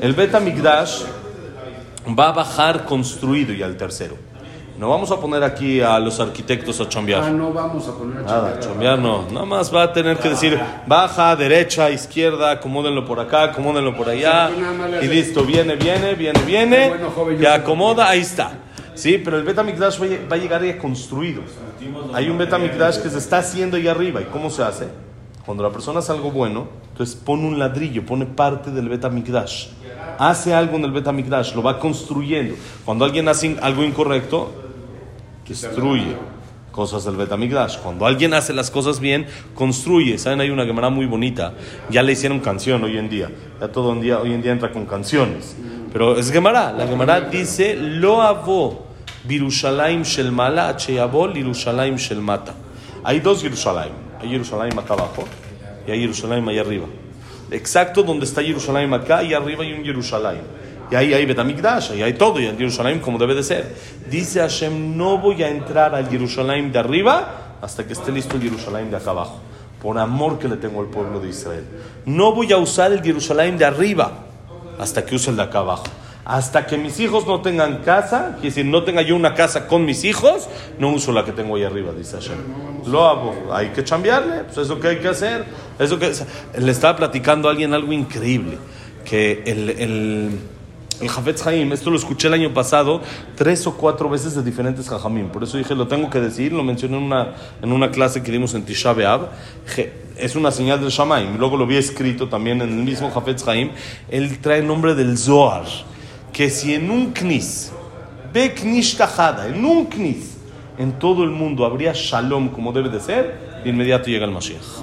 El 0.00 0.12
Betamigdash 0.14 1.04
va 2.08 2.28
a 2.28 2.32
bajar 2.32 2.84
construido 2.84 3.52
y 3.52 3.62
al 3.62 3.76
tercero. 3.76 4.16
No 4.78 4.88
vamos 4.88 5.10
a 5.12 5.20
poner 5.20 5.44
aquí 5.44 5.80
a 5.80 5.98
los 6.00 6.18
arquitectos 6.18 6.80
a 6.80 6.82
Ah, 6.84 6.88
chambear. 6.88 7.30
no 7.30 7.52
vamos 7.52 7.86
a 7.88 7.92
poner 7.96 8.18
a 8.18 8.22
Nada, 8.22 8.40
chambear. 8.58 8.60
chambear 8.60 8.98
no. 8.98 9.22
Nada 9.30 9.46
más 9.46 9.72
va 9.72 9.84
a 9.84 9.92
tener 9.92 10.18
que 10.18 10.30
decir 10.30 10.58
baja, 10.86 11.36
derecha, 11.36 11.90
izquierda, 11.90 12.50
acomódenlo 12.50 13.04
por 13.04 13.20
acá, 13.20 13.44
acomódenlo 13.44 13.96
por 13.96 14.08
allá. 14.08 14.50
Nada 14.50 15.02
Y 15.02 15.06
listo, 15.06 15.44
viene, 15.44 15.76
viene, 15.76 16.14
viene, 16.14 16.40
viene. 16.42 16.88
Bueno, 16.88 17.10
joven, 17.14 17.36
yo 17.38 17.42
Y 17.44 17.46
acomoda, 17.46 18.08
ahí 18.08 18.20
está. 18.20 18.50
Sí, 18.94 19.20
pero 19.24 19.38
el 19.38 19.44
Betamikdash 19.44 20.00
va 20.00 20.06
a- 20.06 20.28
va 20.30 20.36
a 20.36 20.38
llegar 20.38 20.64
ya 20.64 20.76
construido. 20.76 21.42
Hay 22.12 22.28
un 22.28 22.36
Betamikdash 22.38 22.98
que 22.98 23.10
se 23.10 23.18
está 23.18 23.38
haciendo 23.38 23.76
ahí 23.76 23.86
arriba. 23.86 24.20
¿Y 24.20 24.24
cómo 24.24 24.50
se 24.50 24.62
hace? 24.64 24.88
Cuando 25.44 25.62
la 25.62 25.70
persona 25.70 25.98
hace 25.98 26.12
algo 26.12 26.30
bueno, 26.30 26.68
entonces 26.90 27.14
pone 27.16 27.46
un 27.46 27.58
ladrillo, 27.58 28.04
pone 28.06 28.24
parte 28.24 28.70
del 28.70 28.88
Betamikdash. 28.88 29.68
Hace 30.18 30.54
algo 30.54 30.76
en 30.76 30.84
el 30.84 30.92
Betamikdash, 30.92 31.54
lo 31.54 31.62
va 31.62 31.78
construyendo. 31.78 32.54
Cuando 32.84 33.04
alguien 33.04 33.28
hace 33.28 33.56
algo 33.60 33.84
incorrecto, 33.84 34.52
destruye 35.46 36.16
cosas 36.70 37.04
del 37.04 37.16
Betamigdash. 37.16 37.78
Cuando 37.78 38.06
alguien 38.06 38.32
hace 38.32 38.52
las 38.52 38.70
cosas 38.70 39.00
bien, 39.00 39.26
construye. 39.54 40.18
¿Saben? 40.18 40.40
Hay 40.40 40.50
una 40.50 40.64
Gemara 40.64 40.88
muy 40.88 41.06
bonita. 41.06 41.54
Ya 41.90 42.02
le 42.02 42.12
hicieron 42.12 42.40
canción 42.40 42.82
hoy 42.82 42.96
en 42.96 43.08
día. 43.08 43.30
Ya 43.60 43.68
todo 43.68 43.90
un 43.90 44.00
día, 44.00 44.20
hoy 44.20 44.32
en 44.32 44.42
día 44.42 44.52
entra 44.52 44.72
con 44.72 44.86
canciones. 44.86 45.56
Pero 45.92 46.16
es 46.16 46.30
Gemara. 46.32 46.72
La 46.72 46.86
Gemara 46.86 47.20
dice, 47.20 47.76
Lo 47.76 48.22
avo 48.22 48.86
Birushalayim 49.24 50.02
shel 50.02 50.32
mala, 50.32 50.68
acheyavo 50.70 51.28
Lirushalayim 51.28 51.96
shel 51.96 52.20
mata. 52.20 52.54
Hay 53.04 53.20
dos 53.20 53.42
Jerusalén. 53.42 54.03
Hay 54.20 54.28
Jerusalén 54.28 54.78
acá 54.78 54.94
abajo 54.94 55.24
y 55.86 55.90
hay 55.90 56.00
Jerusalén 56.00 56.48
allá 56.48 56.62
arriba. 56.62 56.86
Exacto 57.50 58.02
donde 58.02 58.24
está 58.24 58.42
Jerusalén 58.42 58.92
acá 58.92 59.22
y 59.22 59.34
arriba 59.34 59.62
hay 59.62 59.72
un 59.72 59.84
Jerusalén. 59.84 60.40
Y 60.90 60.94
ahí 60.94 61.14
hay 61.14 61.24
Betamikdash, 61.24 61.92
ahí 61.92 62.02
hay 62.02 62.12
todo, 62.12 62.40
y 62.40 62.46
en 62.46 62.58
Jerusalén 62.58 63.00
como 63.00 63.18
debe 63.18 63.34
de 63.34 63.42
ser. 63.42 63.74
Dice 64.10 64.40
Hashem, 64.40 64.96
no 64.96 65.18
voy 65.18 65.42
a 65.42 65.48
entrar 65.48 65.94
al 65.94 66.08
Jerusalén 66.08 66.72
de 66.72 66.78
arriba 66.78 67.56
hasta 67.62 67.86
que 67.86 67.94
esté 67.94 68.12
listo 68.12 68.36
el 68.36 68.42
Jerusalén 68.42 68.90
de 68.90 68.96
acá 68.96 69.10
abajo. 69.10 69.40
Por 69.82 69.98
amor 69.98 70.38
que 70.38 70.48
le 70.48 70.56
tengo 70.56 70.80
al 70.80 70.86
pueblo 70.86 71.20
de 71.20 71.28
Israel. 71.28 71.64
No 72.06 72.32
voy 72.32 72.52
a 72.52 72.58
usar 72.58 72.92
el 72.92 73.02
Jerusalén 73.02 73.58
de 73.58 73.64
arriba 73.64 74.12
hasta 74.78 75.04
que 75.04 75.14
use 75.14 75.30
el 75.30 75.36
de 75.36 75.42
acá 75.42 75.58
abajo. 75.58 75.84
Hasta 76.24 76.66
que 76.66 76.78
mis 76.78 76.98
hijos 77.00 77.26
no 77.26 77.42
tengan 77.42 77.82
casa, 77.82 78.32
quiere 78.34 78.48
decir, 78.48 78.64
no 78.64 78.82
tenga 78.82 79.02
yo 79.02 79.14
una 79.14 79.34
casa 79.34 79.66
con 79.66 79.84
mis 79.84 80.04
hijos, 80.04 80.48
no 80.78 80.88
uso 80.90 81.12
la 81.12 81.24
que 81.24 81.32
tengo 81.32 81.56
ahí 81.56 81.64
arriba, 81.64 81.92
dice 81.92 82.16
Hashem. 82.16 82.38
Lo 82.86 83.04
hago, 83.04 83.34
hay 83.52 83.68
que 83.68 83.84
cambiarle, 83.84 84.44
pues 84.44 84.58
eso 84.58 84.80
que 84.80 84.88
hay 84.88 84.98
que 84.98 85.08
hacer. 85.08 85.44
Eso 85.78 85.98
que, 85.98 86.12
le 86.58 86.72
estaba 86.72 86.96
platicando 86.96 87.48
a 87.48 87.50
alguien 87.50 87.74
algo 87.74 87.92
increíble, 87.92 88.56
que 89.04 89.42
el, 89.44 89.70
el, 89.70 90.38
el 91.00 91.08
Jafetz 91.08 91.46
Haim, 91.46 91.72
esto 91.72 91.90
lo 91.90 91.96
escuché 91.96 92.28
el 92.28 92.34
año 92.34 92.54
pasado 92.54 93.02
tres 93.34 93.66
o 93.66 93.76
cuatro 93.76 94.08
veces 94.08 94.34
de 94.34 94.42
diferentes 94.42 94.88
Jajamim, 94.88 95.28
por 95.28 95.42
eso 95.42 95.58
dije, 95.58 95.74
lo 95.74 95.88
tengo 95.88 96.08
que 96.08 96.20
decir, 96.20 96.52
lo 96.52 96.62
mencioné 96.62 96.96
en 96.96 97.02
una, 97.02 97.34
en 97.60 97.72
una 97.72 97.90
clase 97.90 98.22
que 98.22 98.30
dimos 98.30 98.54
en 98.54 98.64
Tisha 98.64 98.92
B'Av, 98.92 99.28
es 100.16 100.36
una 100.36 100.50
señal 100.52 100.80
del 100.80 100.90
Shamaim, 100.90 101.36
luego 101.36 101.56
lo 101.56 101.66
vi 101.66 101.76
escrito 101.76 102.28
también 102.28 102.62
en 102.62 102.68
el 102.70 102.84
mismo 102.84 103.10
Jafetz 103.10 103.46
Haim, 103.48 103.70
él 104.08 104.38
trae 104.38 104.60
el 104.60 104.66
nombre 104.66 104.94
del 104.94 105.18
Zohar, 105.18 105.64
que 106.34 106.50
si 106.50 106.74
en 106.74 106.90
un 106.90 107.12
knis, 107.12 107.70
ve 108.32 108.52
knis 108.52 108.96
tajada, 108.96 109.46
en 109.46 109.64
un 109.64 109.86
knis, 109.86 110.36
en 110.76 110.90
todo 110.98 111.22
el 111.22 111.30
mundo 111.30 111.64
habría 111.64 111.92
shalom 111.94 112.48
como 112.48 112.72
debe 112.72 112.88
de 112.88 112.98
ser, 112.98 113.62
de 113.62 113.70
inmediato 113.70 114.06
llega 114.06 114.26
el 114.26 114.32
Mashiach. 114.32 114.82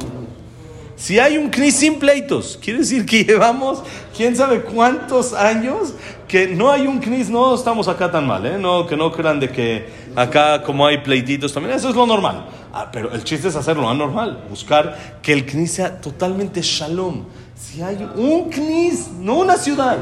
Si 0.96 1.20
hay 1.20 1.38
un 1.38 1.50
knis 1.50 1.76
sin 1.76 2.00
pleitos, 2.00 2.58
quiere 2.62 2.80
decir 2.80 3.06
que 3.06 3.24
llevamos 3.28 3.84
quién 4.16 4.34
sabe 4.34 4.62
cuántos 4.62 5.34
años 5.34 5.94
que 6.26 6.48
no 6.48 6.72
hay 6.72 6.88
un 6.88 7.00
knis, 7.00 7.30
no 7.30 7.54
estamos 7.54 7.90
acá 7.90 8.10
tan 8.10 8.26
mal, 8.26 8.46
¿eh? 8.46 8.58
no, 8.58 8.88
que 8.88 8.96
no 8.96 9.12
crean 9.12 9.42
de 9.42 9.50
que 9.50 9.90
acá 10.16 10.64
como 10.64 10.88
hay 10.88 11.00
pleititos 11.00 11.52
también, 11.52 11.76
eso 11.76 11.90
es 11.90 11.96
lo 11.96 12.06
normal. 12.06 12.46
Ah, 12.72 12.90
pero 12.90 13.12
el 13.12 13.26
chiste 13.26 13.50
es 13.50 13.58
hacerlo 13.58 13.90
anormal, 13.90 14.46
buscar 14.50 15.20
que 15.22 15.34
el 15.34 15.46
knis 15.46 15.74
sea 15.74 16.00
totalmente 16.00 16.62
shalom. 16.62 17.26
Si 17.56 17.82
hay 17.82 18.08
un 18.16 18.50
knis, 18.50 19.10
no 19.20 19.40
una 19.40 19.58
ciudad, 19.58 19.98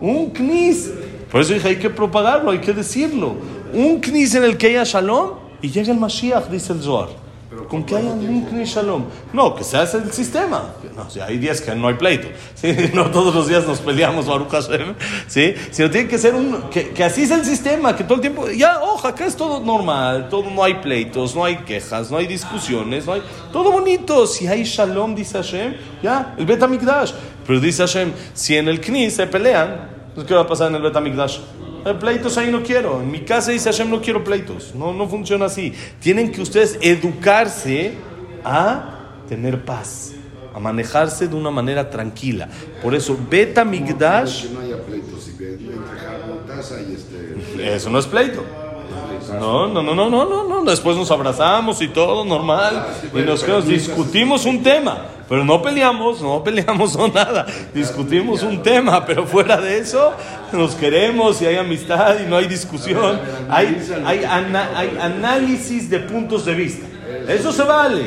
un 0.00 0.30
knis. 0.30 0.90
Por 1.30 1.40
eso 1.40 1.54
dije, 1.54 1.68
hay 1.68 1.76
que 1.76 1.90
propagarlo, 1.90 2.50
hay 2.50 2.60
que 2.60 2.72
decirlo. 2.72 3.36
Un 3.72 4.00
knis 4.00 4.34
en 4.34 4.44
el 4.44 4.56
que 4.56 4.68
haya 4.68 4.84
shalom 4.84 5.32
y 5.62 5.70
llega 5.70 5.92
el 5.92 5.98
Mashiach, 5.98 6.48
dice 6.48 6.72
el 6.72 6.82
Zohar. 6.82 7.08
Con 7.68 7.84
que 7.84 7.96
haya 7.96 8.10
un 8.10 8.44
knis 8.46 8.68
shalom. 8.68 9.04
No, 9.32 9.54
que 9.54 9.64
se 9.64 9.76
hace 9.76 9.98
el 9.98 10.12
sistema. 10.12 10.72
No, 10.96 11.10
sea, 11.10 11.26
hay 11.26 11.38
días 11.38 11.60
que 11.60 11.74
no 11.74 11.88
hay 11.88 11.94
pleito. 11.94 12.28
¿sí? 12.54 12.74
No 12.94 13.10
todos 13.10 13.34
los 13.34 13.48
días 13.48 13.66
nos 13.66 13.80
peleamos, 13.80 14.26
Baruch 14.26 14.50
Hashem. 14.50 14.94
¿sí? 15.26 15.54
Sino 15.70 15.90
tiene 15.90 16.08
que 16.08 16.18
ser 16.18 16.34
un. 16.34 16.62
Que, 16.70 16.90
que 16.90 17.04
así 17.04 17.22
es 17.22 17.30
el 17.30 17.44
sistema, 17.44 17.94
que 17.94 18.04
todo 18.04 18.16
el 18.16 18.20
tiempo. 18.20 18.48
Ya, 18.50 18.80
ojo, 18.80 19.06
acá 19.06 19.26
es 19.26 19.36
todo 19.36 19.60
normal. 19.60 20.28
Todo, 20.28 20.50
no 20.50 20.62
hay 20.62 20.74
pleitos, 20.74 21.34
no 21.34 21.44
hay 21.44 21.56
quejas, 21.58 22.10
no 22.10 22.16
hay 22.16 22.26
discusiones, 22.26 23.06
no 23.06 23.14
hay. 23.14 23.22
Todo 23.52 23.70
bonito. 23.72 24.26
Si 24.26 24.46
hay 24.46 24.64
shalom, 24.64 25.14
dice 25.14 25.38
Hashem, 25.38 25.74
ya, 26.02 26.34
el 26.38 26.46
Bet. 26.46 26.60
Pero 27.46 27.60
dice 27.60 27.82
Hashem, 27.82 28.12
si 28.34 28.56
en 28.56 28.68
el 28.68 28.80
knis 28.80 29.14
se 29.14 29.26
pelean, 29.26 29.88
pues, 30.14 30.26
¿qué 30.26 30.34
va 30.34 30.42
a 30.42 30.46
pasar 30.46 30.68
en 30.68 30.76
el 30.76 30.82
Bet 30.82 30.96
Amikdash? 30.96 31.38
Eh, 31.84 31.94
Pleitos 31.94 32.36
ahí 32.36 32.50
no 32.50 32.62
quiero. 32.62 33.00
En 33.00 33.10
mi 33.10 33.20
casa 33.20 33.52
dice 33.52 33.70
Hashem 33.70 33.90
no 33.90 34.00
quiero 34.00 34.22
pleitos. 34.22 34.74
No, 34.74 34.92
no 34.92 35.08
funciona 35.08 35.46
así. 35.46 35.72
Tienen 36.00 36.30
que 36.30 36.42
ustedes 36.42 36.78
educarse 36.82 37.94
a 38.44 38.98
tener 39.28 39.64
paz, 39.64 40.12
a 40.54 40.60
manejarse 40.60 41.28
de 41.28 41.34
una 41.34 41.50
manera 41.50 41.88
tranquila. 41.88 42.48
Por 42.82 42.94
eso, 42.94 43.16
Beta 43.30 43.64
Migdash, 43.64 44.46
Que 44.46 44.54
no 44.54 44.60
haya 44.60 44.76
pleitos 44.82 45.30
y 46.88 46.94
este. 46.94 47.74
eso 47.74 47.90
no 47.90 47.98
es 47.98 48.06
pleito. 48.06 48.44
No, 49.38 49.68
no, 49.68 49.82
no, 49.82 49.94
no, 49.94 50.10
no, 50.10 50.24
no, 50.24 50.44
no. 50.48 50.64
Después 50.64 50.96
nos 50.96 51.10
abrazamos 51.10 51.80
y 51.80 51.88
todo 51.88 52.24
normal. 52.24 52.86
Y 53.14 53.18
nos 53.20 53.44
quedamos, 53.44 53.66
discutimos 53.66 54.44
un 54.44 54.62
tema. 54.62 55.06
Pero 55.30 55.44
no 55.44 55.62
peleamos, 55.62 56.20
no 56.20 56.42
peleamos 56.44 56.94
o 56.96 57.06
nada. 57.08 57.46
Discutimos 57.72 58.42
un 58.42 58.62
tema, 58.62 59.06
pero 59.06 59.24
fuera 59.26 59.56
de 59.58 59.78
eso, 59.78 60.12
nos 60.52 60.74
queremos 60.74 61.40
y 61.40 61.46
hay 61.46 61.56
amistad 61.56 62.16
y 62.20 62.28
no 62.28 62.36
hay 62.36 62.48
discusión. 62.48 63.18
Hay, 63.48 63.80
hay, 64.04 64.24
ana- 64.24 64.70
hay 64.76 64.98
análisis 65.00 65.88
de 65.88 66.00
puntos 66.00 66.44
de 66.44 66.54
vista. 66.54 66.86
Eso 67.28 67.52
se 67.52 67.62
vale. 67.62 68.02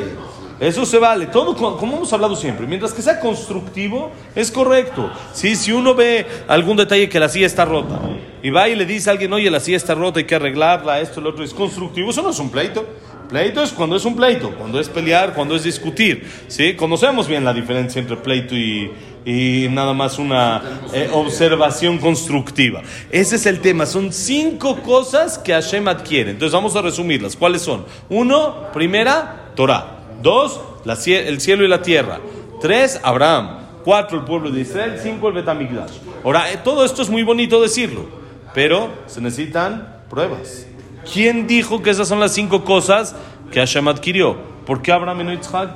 Eso 0.60 0.84
se 0.86 0.98
vale. 0.98 1.26
Todo, 1.26 1.56
co- 1.56 1.76
como 1.78 1.96
hemos 1.96 2.12
hablado 2.12 2.36
siempre, 2.36 2.66
mientras 2.66 2.92
que 2.92 3.00
sea 3.02 3.18
constructivo, 3.18 4.12
es 4.36 4.50
correcto. 4.50 5.10
¿Sí? 5.32 5.56
Si 5.56 5.72
uno 5.72 5.94
ve 5.94 6.26
algún 6.46 6.76
detalle 6.76 7.08
que 7.08 7.18
la 7.18 7.28
silla 7.30 7.46
está 7.46 7.64
rota 7.64 7.98
y 8.42 8.50
va 8.50 8.68
y 8.68 8.76
le 8.76 8.84
dice 8.84 9.08
a 9.08 9.12
alguien, 9.14 9.32
oye, 9.32 9.50
la 9.50 9.60
silla 9.60 9.78
está 9.78 9.94
rota, 9.94 10.18
hay 10.20 10.26
que 10.26 10.34
arreglarla, 10.34 11.00
esto, 11.00 11.20
lo 11.22 11.30
otro, 11.30 11.42
es 11.42 11.54
constructivo, 11.54 12.10
eso 12.10 12.20
no 12.22 12.30
es 12.30 12.38
un 12.38 12.50
pleito. 12.50 12.84
Pleito 13.28 13.62
es 13.62 13.72
cuando 13.72 13.96
es 13.96 14.04
un 14.04 14.14
pleito, 14.14 14.54
cuando 14.54 14.78
es 14.78 14.88
pelear, 14.88 15.34
cuando 15.34 15.56
es 15.56 15.64
discutir. 15.64 16.26
¿sí? 16.48 16.74
Conocemos 16.74 17.26
bien 17.26 17.44
la 17.44 17.52
diferencia 17.52 18.00
entre 18.00 18.16
pleito 18.16 18.54
y, 18.54 18.90
y 19.24 19.68
nada 19.70 19.94
más 19.94 20.18
una 20.18 20.62
eh, 20.92 21.08
observación 21.12 21.98
constructiva. 21.98 22.82
Ese 23.10 23.36
es 23.36 23.46
el 23.46 23.60
tema. 23.60 23.86
Son 23.86 24.12
cinco 24.12 24.76
cosas 24.82 25.38
que 25.38 25.52
Hashem 25.52 25.88
adquiere. 25.88 26.32
Entonces 26.32 26.52
vamos 26.52 26.76
a 26.76 26.82
resumirlas. 26.82 27.36
¿Cuáles 27.36 27.62
son? 27.62 27.84
Uno, 28.08 28.70
primera, 28.72 29.52
Torah. 29.54 30.00
Dos, 30.22 30.60
la 30.84 30.94
el 30.94 31.40
cielo 31.40 31.64
y 31.64 31.68
la 31.68 31.82
tierra. 31.82 32.20
Tres, 32.60 33.00
Abraham. 33.02 33.60
Cuatro, 33.84 34.18
el 34.18 34.24
pueblo 34.24 34.50
de 34.50 34.60
Israel. 34.60 34.98
Cinco, 35.02 35.28
el 35.28 35.34
Betamigdash. 35.34 35.92
Ahora, 36.24 36.50
eh, 36.52 36.58
todo 36.62 36.84
esto 36.84 37.02
es 37.02 37.10
muy 37.10 37.22
bonito 37.22 37.60
decirlo, 37.60 38.06
pero 38.54 38.90
se 39.06 39.20
necesitan 39.20 40.02
pruebas. 40.08 40.66
¿Quién 41.12 41.46
dijo 41.46 41.82
que 41.82 41.90
esas 41.90 42.08
son 42.08 42.20
las 42.20 42.32
cinco 42.32 42.64
cosas 42.64 43.14
que 43.50 43.60
Hashem 43.60 43.88
adquirió? 43.88 44.36
¿Por 44.66 44.82
qué 44.82 44.92
Abraham 44.92 45.20
y 45.20 45.24
no 45.24 45.32
Yitzhak? 45.32 45.70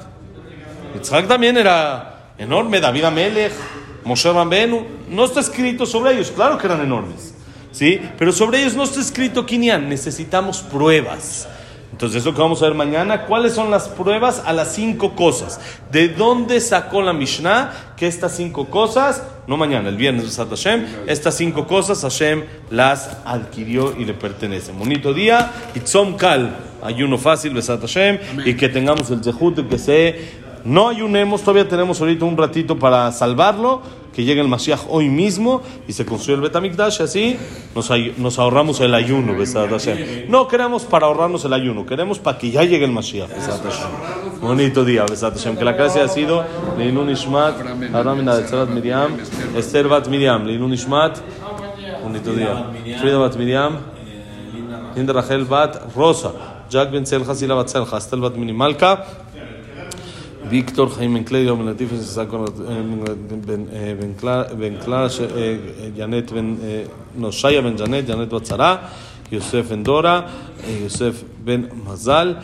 Yitzhak 0.95 1.29
también 1.29 1.57
era 1.57 2.33
enorme, 2.39 2.81
David 2.81 3.05
Amelech, 3.05 3.53
Moshe 4.05 4.33
Rambenu. 4.33 4.87
No 5.09 5.25
está 5.25 5.41
escrito 5.41 5.87
sobre 5.87 6.13
ellos, 6.13 6.31
claro 6.31 6.59
que 6.59 6.67
eran 6.67 6.81
enormes, 6.81 7.35
¿sí? 7.73 8.01
Pero 8.19 8.33
sobre 8.33 8.61
ellos 8.61 8.75
no 8.75 8.85
está 8.85 9.01
escrito 9.01 9.45
Kinyan, 9.45 9.89
necesitamos 9.89 10.61
pruebas. 10.61 11.49
Entonces, 11.92 12.23
eso 12.23 12.35
que 12.35 12.40
vamos 12.40 12.62
a 12.62 12.66
ver 12.66 12.75
mañana, 12.75 13.25
¿cuáles 13.25 13.54
son 13.54 13.71
las 13.71 13.88
pruebas 13.88 14.42
a 14.45 14.52
las 14.52 14.75
cinco 14.75 15.16
cosas? 15.16 15.59
¿De 15.90 16.09
dónde 16.09 16.61
sacó 16.61 17.02
la 17.02 17.12
Mishnah 17.12 17.95
que 17.97 18.07
estas 18.07 18.37
cinco 18.37 18.66
cosas, 18.66 19.23
no 19.47 19.57
mañana, 19.57 19.88
el 19.88 19.97
viernes, 19.97 20.25
Besat 20.25 20.50
Hashem, 20.50 20.87
estas 21.07 21.35
cinco 21.37 21.66
cosas 21.66 22.02
Hashem 22.02 22.45
las 22.71 23.16
adquirió 23.25 23.95
y 23.99 24.04
le 24.04 24.14
pertenecen? 24.14 24.78
Bonito 24.78 25.14
día, 25.14 25.50
Itzom 25.75 26.16
Kal, 26.16 26.57
ayuno 26.83 27.16
fácil, 27.16 27.54
Besat 27.54 27.80
Hashem, 27.80 28.18
y 28.45 28.54
que 28.54 28.68
tengamos 28.68 29.11
el 29.11 29.25
zehut 29.25 29.66
que 29.68 29.78
se 29.78 30.49
no 30.64 30.88
ayunemos, 30.88 31.42
todavía 31.42 31.68
tenemos 31.68 32.00
ahorita 32.00 32.25
un 32.25 32.37
ratito 32.37 32.78
para 32.78 33.11
salvarlo, 33.12 33.80
que 34.19 34.25
llegue 34.25 34.41
el 34.41 34.49
Mashiach 34.49 34.81
hoy 34.89 35.09
mismo 35.09 35.63
y 35.87 35.93
se 35.93 36.05
construye 36.05 36.35
el 36.35 36.41
Betamikdash, 36.41 37.03
así 37.03 37.39
nos, 37.73 37.89
nos 38.17 38.37
ahorramos 38.41 38.81
el 38.81 38.93
ayuno. 38.93 39.33
No 40.27 40.49
queremos 40.49 40.83
para 40.83 41.07
ahorrarnos 41.07 41.45
el 41.45 41.53
ayuno, 41.53 41.87
queremos 41.87 42.19
para 42.19 42.37
que 42.37 42.51
ya 42.51 42.65
llegue 42.65 42.85
el 42.85 42.91
Mashiach. 42.91 43.31
Bonito 44.41 44.85
día. 44.85 45.07
Que 45.07 45.65
la 45.65 45.77
clase 45.77 46.01
ha 46.01 46.09
sido 46.09 46.45
Leinun 46.77 47.11
Ishmat, 47.11 47.63
Miriam, 48.71 49.19
Esther 49.57 49.87
Bat 49.87 50.09
Miriam, 50.09 50.45
Leinun 50.45 50.73
Ishmat, 50.75 51.19
bonito 52.03 52.33
día. 52.33 52.73
Frida 53.01 53.19
Bat 53.19 53.37
Miriam, 53.37 53.77
Linda 54.97 55.13
Rachel 55.13 55.45
Bat 55.45 55.95
Rosa, 55.95 56.33
Jack 56.69 56.91
Ben 56.91 57.07
Selja, 57.07 57.37
Sila 57.37 57.55
Bat 57.55 57.69
Selja, 57.69 57.99
Estel 57.99 58.21
Bat 58.21 58.35
Minimalka, 58.35 59.05
Víctor 60.50 60.90
Jaime 60.97 61.19
Encledio, 61.19 61.57
Ben 61.57 61.67
Latif, 61.67 61.90
Ben 63.90 64.14
Clara, 64.17 65.09
Janet 65.97 66.33
Ben 66.33 66.59
no, 67.17 67.31
Shaya 67.31 67.61
Ben 67.62 67.76
Janet, 67.76 68.07
Janet 68.07 68.31
Bat 68.31 68.47
Zara, 68.47 68.90
Yosef 69.31 69.69
Ben 69.69 69.83
Dora, 69.83 70.26
Yosef 70.83 71.23
Ben 71.45 71.69
Mazal, 71.85 72.43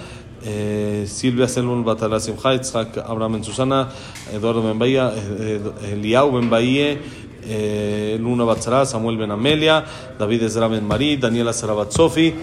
Silvia 1.06 1.48
Selman 1.48 1.84
Batala 1.84 2.20
Simcha, 2.20 2.50
Abraham 3.06 3.32
Ben 3.32 3.44
Susana, 3.44 3.88
Eduardo 4.32 4.62
Ben 4.62 4.78
Bahía, 4.78 5.12
Eliau 5.90 6.32
Ben 6.32 6.50
Bahía, 6.50 6.98
Luna 8.18 8.44
Batzara, 8.44 8.84
Samuel 8.84 9.16
Ben 9.16 9.30
Amelia, 9.30 9.84
David 10.18 10.42
Ezra 10.42 10.68
Ben 10.68 10.86
Marí, 10.86 11.16
Daniela 11.16 11.52
Sarabat 11.52 11.92
Sofi. 11.92 12.34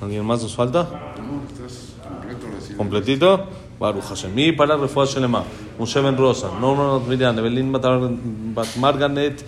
¿Alguien 0.00 0.24
más 0.24 0.42
nos 0.42 0.54
falta? 0.54 0.82
No, 1.16 1.42
estás 1.48 1.94
completo. 2.06 2.76
Completito. 2.76 3.63
Baruch 3.84 4.04
Hashem. 4.08 4.32
Y 4.38 4.52
para 4.52 4.76
Refuah 4.76 5.06
Shelema, 5.06 5.44
Moshe 5.78 6.00
Ben 6.00 6.16
Rosa, 6.16 6.48
Norman 6.60 7.06
Miriam, 7.08 7.38
Evelyn 7.38 7.70
Bat 7.72 8.76
Marganet, 8.78 9.44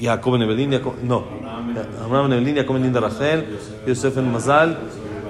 Jacob 0.00 0.38
Ben 0.38 0.70
Jacob- 0.70 1.02
no, 1.02 1.24
Abraham 2.04 2.30
Ben 2.30 2.38
Evelyn, 2.38 2.56
Jacob 2.56 2.74
Ben 2.74 2.82
Linda 2.84 3.00
Rachel, 3.00 3.44
Yosef 3.86 4.14
Ben 4.14 4.32
Mazal, 4.32 4.76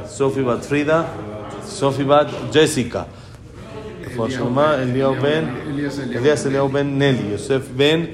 Sofi 0.06 0.42
Bat 0.42 0.62
Frida, 0.64 1.06
Sofi 1.64 2.04
Bat 2.04 2.28
Jessica. 2.52 3.06
Refuah 4.04 4.28
Shelema, 4.28 4.76
Eliao 4.82 5.14
Ben, 5.20 5.48
Elías 5.70 5.98
Eliao. 5.98 6.20
Elías 6.20 6.46
Eliao 6.46 6.68
Ben 6.68 6.98
Nelly, 6.98 7.30
Yosef 7.32 7.68
Ben 7.76 8.08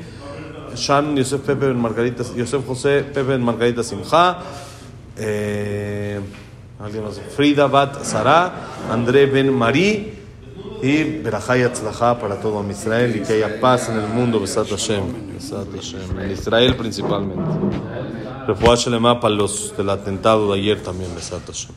Shan, 0.75 1.17
Yosef 1.17 1.41
Pepe 1.45 1.67
Ben 1.67 1.77
Margarita, 1.81 2.23
Yosef 2.37 2.63
José 2.67 3.03
Pepe 3.03 3.23
Ben 3.23 3.41
Margarita 3.43 3.83
Simcha, 3.83 4.39
eh, 5.19 6.21
alguien 6.81 7.05
más, 7.05 7.21
Frida 7.35 7.67
y 10.83 11.03
Berajá 11.21 11.59
y 11.59 11.63
para 12.19 12.41
todo 12.41 12.65
Israel 12.71 13.17
y 13.17 13.21
que 13.21 13.35
haya 13.35 13.61
paz 13.61 13.89
en 13.89 13.99
el 13.99 14.09
mundo, 14.09 14.41
Besat 14.41 14.69
Hashem, 14.69 15.35
Besat 15.35 15.67
Hashem, 15.75 16.19
en 16.21 16.31
Israel 16.31 16.77
principalmente. 16.77 17.43
Refuah 18.47 18.77
Shelema 18.77 19.19
para 19.19 19.35
los 19.35 19.77
del 19.77 19.91
atentado 19.91 20.53
de 20.53 20.61
ayer 20.61 20.83
también, 20.83 21.15
Besat 21.15 21.47
Hashem. 21.47 21.73